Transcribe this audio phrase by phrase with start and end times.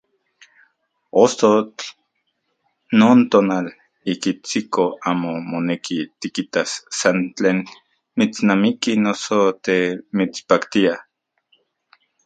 [1.23, 1.85] Ostotl
[3.01, 3.67] non tonal
[4.11, 7.57] okitsiko amo moneki tikitas san tlen
[8.17, 9.75] mitsnamiki noso te
[10.17, 10.93] mitspaktia.